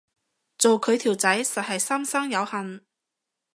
[0.57, 2.81] 做佢條仔實係三生有幸